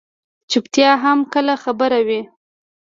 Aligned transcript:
چُپتیا 0.51 0.91
هم 1.03 1.19
کله 1.33 1.53
خبره 1.63 1.99
وي. 2.07 2.21